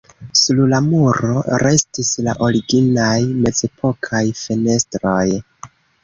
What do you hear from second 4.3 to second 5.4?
fenestroj.